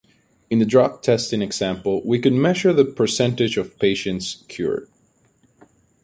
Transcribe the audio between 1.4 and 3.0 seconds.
example, we could measure the